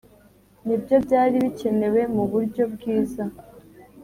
ni 0.65 0.75
byo 0.81 0.95
byari 1.05 1.35
bikenewe 1.45 2.01
mu 2.15 2.23
buryo 2.31 2.63
bwiza 2.73 3.23